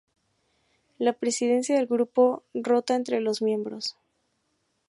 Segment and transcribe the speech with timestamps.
[0.97, 3.99] La presidencia del grupo rota entre los miembros.